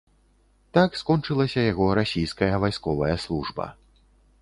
Так 0.77 0.95
скончылася 1.01 1.67
яго 1.71 1.91
расійская 2.01 2.51
вайсковая 2.67 3.15
служба. 3.29 3.73